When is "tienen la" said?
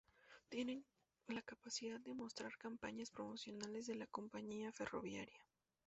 0.49-1.43